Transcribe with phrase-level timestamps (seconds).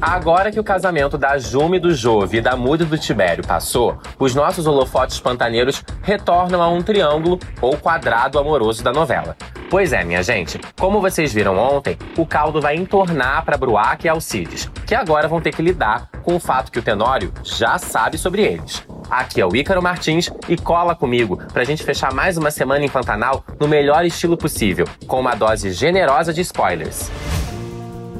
[0.00, 4.34] Agora que o casamento da Jume do Jove e da Mude do Tibério passou, os
[4.34, 9.36] nossos holofotes pantaneiros retornam a um triângulo ou quadrado amoroso da novela.
[9.68, 14.08] Pois é, minha gente, como vocês viram ontem, o caldo vai entornar para Bruac e
[14.08, 18.16] Alcides, que agora vão ter que lidar com o fato que o Tenório já sabe
[18.16, 18.82] sobre eles.
[19.10, 22.88] Aqui é o Ícaro Martins e cola comigo pra gente fechar mais uma semana em
[22.88, 27.10] Pantanal no melhor estilo possível, com uma dose generosa de spoilers.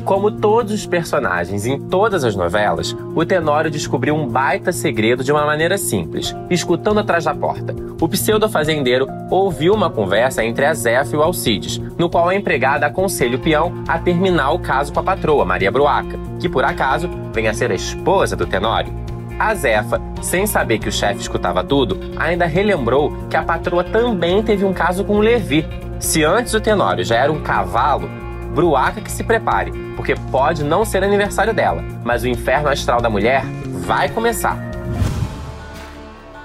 [0.04, 5.30] Como todos os personagens em todas as novelas, o Tenório descobriu um baita segredo de
[5.30, 7.74] uma maneira simples, escutando atrás da porta.
[8.00, 12.86] O pseudo-fazendeiro ouviu uma conversa entre a Zefa e o Alcides, no qual a empregada
[12.86, 17.08] aconselha o peão a terminar o caso com a patroa, Maria Bruaca, que por acaso
[17.32, 18.92] vem a ser a esposa do Tenório.
[19.38, 24.42] A Zefa, sem saber que o chefe escutava tudo, ainda relembrou que a patroa também
[24.42, 25.66] teve um caso com o Levi.
[25.98, 28.08] Se antes o Tenório já era um cavalo,
[28.54, 33.08] Bruaca que se prepare, porque pode não ser aniversário dela, mas o inferno astral da
[33.08, 33.44] mulher
[33.86, 34.58] vai começar.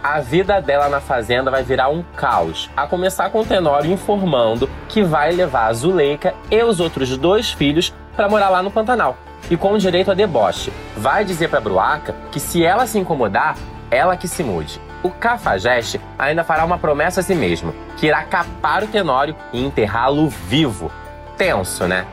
[0.03, 4.69] A vida dela na fazenda vai virar um caos, a começar com o Tenório informando
[4.87, 9.17] que vai levar a Zuleika e os outros dois filhos para morar lá no Pantanal.
[9.49, 13.57] E com direito a deboche, vai dizer para Bruaca que se ela se incomodar,
[13.89, 14.79] ela que se mude.
[15.01, 19.63] O Cafajeste ainda fará uma promessa a si mesmo, que irá capar o Tenório e
[19.63, 20.91] enterrá-lo vivo,
[21.37, 22.05] tenso, né?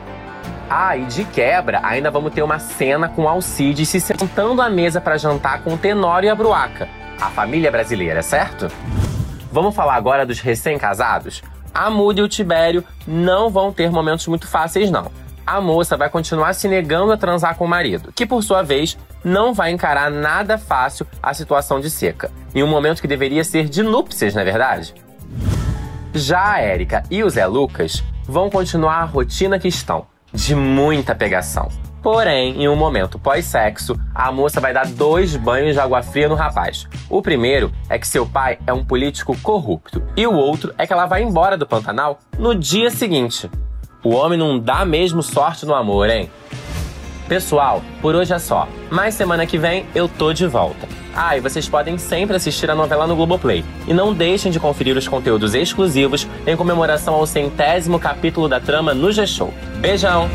[0.69, 4.99] Ah, e de quebra, ainda vamos ter uma cena com Alcides se sentando à mesa
[4.99, 6.87] para jantar com o Tenório e a Bruaca,
[7.19, 8.67] a família brasileira, certo?
[9.51, 11.43] Vamos falar agora dos recém-casados?
[11.73, 15.11] A Muda e o Tibério não vão ter momentos muito fáceis, não.
[15.45, 18.97] A moça vai continuar se negando a transar com o marido, que por sua vez
[19.23, 23.67] não vai encarar nada fácil a situação de seca, em um momento que deveria ser
[23.67, 24.93] de núpcias, não é verdade?
[26.13, 31.13] Já a Érica e o Zé Lucas vão continuar a rotina que estão, de muita
[31.13, 31.69] pegação.
[32.01, 36.35] Porém, em um momento pós-sexo, a moça vai dar dois banhos de água fria no
[36.35, 36.85] rapaz.
[37.09, 40.91] O primeiro é que seu pai é um político corrupto, e o outro é que
[40.91, 43.49] ela vai embora do Pantanal no dia seguinte.
[44.03, 46.29] O homem não dá mesmo sorte no amor, hein?
[47.33, 48.69] Pessoal, por hoje é só.
[48.91, 50.87] Mas semana que vem eu tô de volta.
[51.15, 53.65] Ah, e vocês podem sempre assistir a novela no Globoplay.
[53.87, 58.93] E não deixem de conferir os conteúdos exclusivos em comemoração ao centésimo capítulo da trama
[58.93, 59.51] no G-Show.
[59.79, 60.29] Beijão!